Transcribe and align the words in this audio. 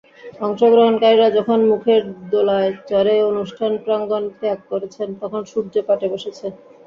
অংশগ্রহণকারীরা 0.41 1.27
যখন 1.37 1.59
সুখের 1.67 2.01
দোলায় 2.31 2.71
চড়ে 2.89 3.15
অনুষ্ঠান 3.31 3.71
প্রাঙ্গণ 3.85 4.23
ত্যাগ 4.39 4.59
করছেন 4.71 5.07
তখন 5.21 5.41
সূর্য 5.51 5.73
পাটে 5.87 6.07
বসেছে। 6.13 6.45